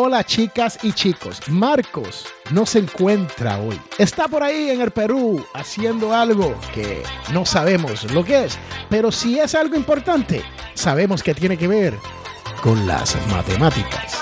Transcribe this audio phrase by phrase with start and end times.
[0.00, 3.80] Hola chicas y chicos, Marcos no se encuentra hoy.
[3.98, 8.56] Está por ahí en el Perú haciendo algo que no sabemos lo que es,
[8.88, 11.98] pero si es algo importante, sabemos que tiene que ver
[12.62, 14.16] con las matemáticas.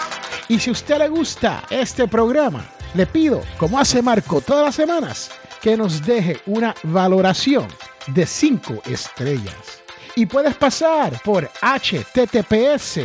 [0.48, 4.74] Y si a usted le gusta este programa, le pido, como hace Marco todas las
[4.74, 7.68] semanas, que nos deje una valoración
[8.06, 9.82] de 5 estrellas
[10.15, 12.98] y puedes pasar por https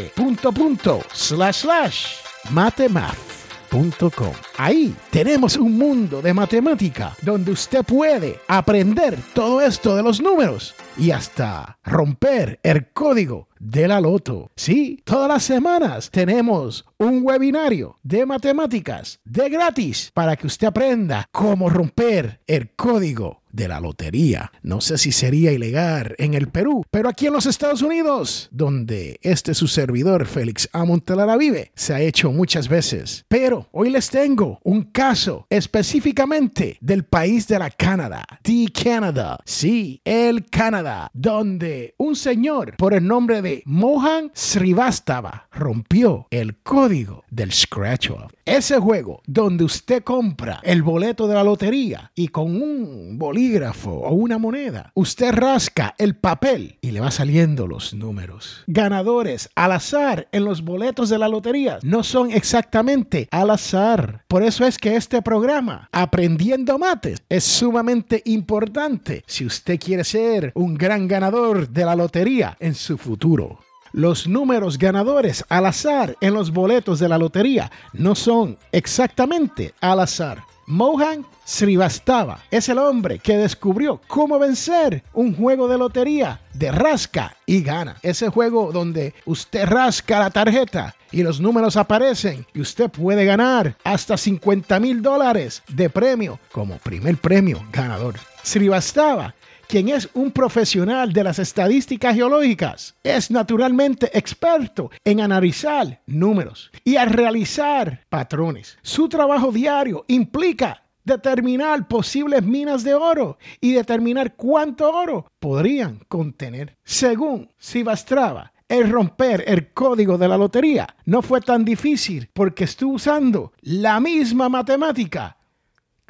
[2.50, 4.51] matemath.com.
[4.64, 10.76] Ahí tenemos un mundo de matemática donde usted puede aprender todo esto de los números
[11.00, 14.52] y hasta romper el código de la loto.
[14.56, 21.28] Sí, todas las semanas tenemos un webinario de matemáticas de gratis para que usted aprenda
[21.32, 24.52] cómo romper el código de la lotería.
[24.62, 29.20] No sé si sería ilegal en el Perú, pero aquí en los Estados Unidos, donde
[29.22, 33.26] este su servidor Félix Amontelara vive, se ha hecho muchas veces.
[33.28, 39.40] Pero hoy les tengo un caso específicamente del país de la Canadá, The Canada.
[39.46, 47.24] Sí, el Canadá, donde un señor por el nombre de Mohan Srivastava rompió el código
[47.30, 48.32] del Scratch Off.
[48.46, 54.14] Ese juego donde usted compra el boleto de la lotería y con un bolígrafo o
[54.14, 58.64] una moneda, usted rasca el papel y le va saliendo los números.
[58.68, 64.26] Ganadores al azar en los boletos de la lotería no son exactamente al azar.
[64.32, 70.54] Por eso es que este programa, Aprendiendo Mates, es sumamente importante si usted quiere ser
[70.56, 73.60] un gran ganador de la lotería en su futuro.
[73.92, 80.00] Los números ganadores al azar en los boletos de la lotería no son exactamente al
[80.00, 80.46] azar.
[80.72, 87.36] Mohan Srivastava es el hombre que descubrió cómo vencer un juego de lotería de rasca
[87.46, 87.98] y gana.
[88.02, 93.76] Ese juego donde usted rasca la tarjeta y los números aparecen y usted puede ganar
[93.84, 98.16] hasta 50 mil dólares de premio como primer premio ganador.
[98.42, 99.36] Srivastava
[99.72, 106.98] quien es un profesional de las estadísticas geológicas, es naturalmente experto en analizar números y
[106.98, 108.78] a realizar patrones.
[108.82, 116.76] Su trabajo diario implica determinar posibles minas de oro y determinar cuánto oro podrían contener.
[116.84, 122.96] Según Sivastrava, el romper el código de la lotería no fue tan difícil porque estuvo
[122.96, 125.38] usando la misma matemática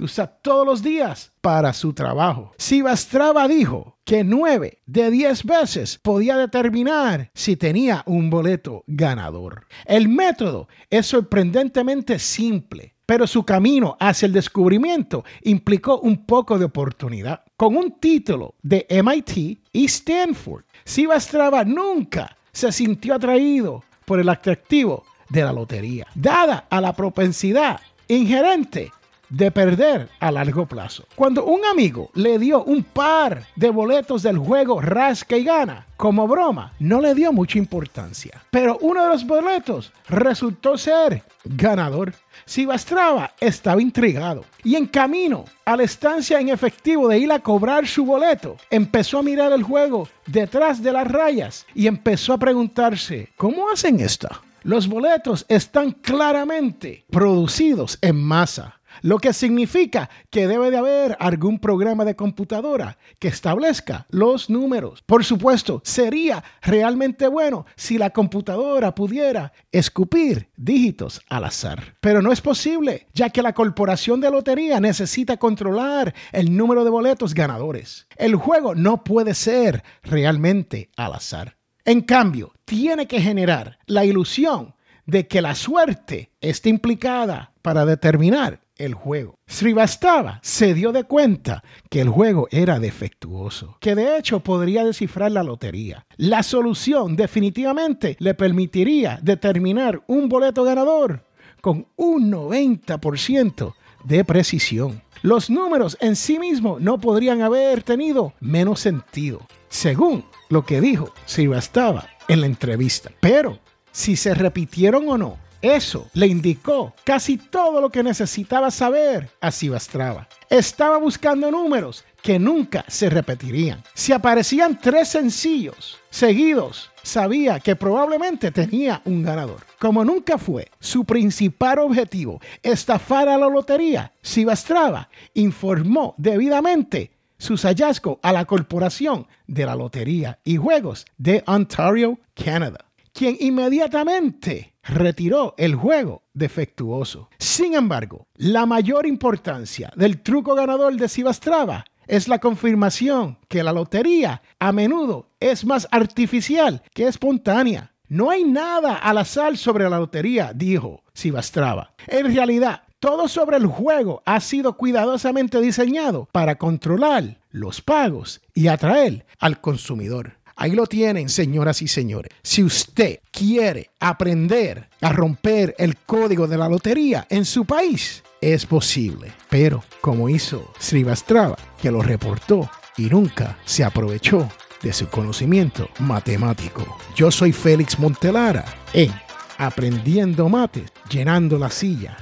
[0.02, 2.52] usa todos los días para su trabajo.
[2.58, 9.68] Sivastrava dijo que nueve de diez veces podía determinar si tenía un boleto ganador.
[9.86, 16.66] El método es sorprendentemente simple, pero su camino hacia el descubrimiento implicó un poco de
[16.66, 17.44] oportunidad.
[17.58, 25.04] Con un título de MIT y Stanford, Sivastrava nunca se sintió atraído por el atractivo
[25.30, 28.92] de la lotería, dada a la propensidad ingerente
[29.32, 31.06] de perder a largo plazo.
[31.16, 36.28] Cuando un amigo le dio un par de boletos del juego Rasca y Gana, como
[36.28, 38.44] broma, no le dio mucha importancia.
[38.52, 42.14] Pero uno de los boletos resultó ser ganador.
[42.46, 47.88] Sivastrava estaba intrigado y en camino a la estancia en efectivo de ir a cobrar
[47.88, 53.30] su boleto, empezó a mirar el juego detrás de las rayas y empezó a preguntarse,
[53.38, 54.28] ¿cómo hacen esto?
[54.64, 61.60] Los boletos están claramente producidos en masa lo que significa que debe de haber algún
[61.60, 65.04] programa de computadora que establezca los números.
[65.06, 71.96] Por supuesto, sería realmente bueno si la computadora pudiera escupir dígitos al azar.
[72.02, 76.90] Pero no es posible, ya que la corporación de lotería necesita controlar el número de
[76.90, 78.08] boletos ganadores.
[78.16, 81.58] El juego no puede ser realmente al azar.
[81.86, 88.62] En cambio, tiene que generar la ilusión de que la suerte está implicada para determinar
[88.82, 89.36] el juego.
[89.48, 95.32] Srivastava se dio de cuenta que el juego era defectuoso, que de hecho podría descifrar
[95.32, 96.06] la lotería.
[96.18, 101.26] La solución definitivamente le permitiría determinar un boleto ganador
[101.62, 103.74] con un 90%
[104.04, 105.02] de precisión.
[105.22, 111.14] Los números en sí mismos no podrían haber tenido menos sentido, según lo que dijo
[111.26, 113.12] Srivastava en la entrevista.
[113.20, 113.60] Pero
[113.92, 119.52] si se repitieron o no Eso le indicó casi todo lo que necesitaba saber a
[119.52, 120.28] Sivastrava.
[120.50, 123.84] Estaba buscando números que nunca se repetirían.
[123.94, 129.66] Si aparecían tres sencillos seguidos, sabía que probablemente tenía un ganador.
[129.80, 138.18] Como nunca fue su principal objetivo estafar a la lotería, Sivastrava informó debidamente sus hallazgos
[138.22, 145.76] a la Corporación de la Lotería y Juegos de Ontario, Canadá, quien inmediatamente retiró el
[145.76, 147.30] juego defectuoso.
[147.38, 153.72] Sin embargo, la mayor importancia del truco ganador de Sivastrava es la confirmación que la
[153.72, 157.94] lotería a menudo es más artificial que espontánea.
[158.08, 161.94] No hay nada al azar sobre la lotería, dijo Sivastrava.
[162.08, 168.68] En realidad, todo sobre el juego ha sido cuidadosamente diseñado para controlar los pagos y
[168.68, 170.34] atraer al consumidor.
[170.56, 172.32] Ahí lo tienen, señoras y señores.
[172.44, 178.66] Si usted quiere aprender a romper el código de la lotería en su país, es
[178.66, 179.32] posible.
[179.50, 184.50] Pero como hizo Srivastrava, que lo reportó y nunca se aprovechó
[184.82, 186.98] de su conocimiento matemático.
[187.16, 189.12] Yo soy Félix Montelara en
[189.58, 192.18] Aprendiendo Mate, llenando la silla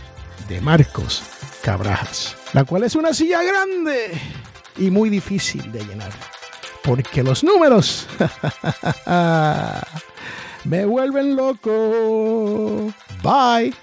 [0.49, 1.23] de Marcos
[1.63, 4.11] Cabrajas, la cual es una silla grande
[4.77, 6.11] y muy difícil de llenar,
[6.89, 8.07] porque los números
[10.63, 12.91] me vuelven loco.
[13.21, 13.75] Bye.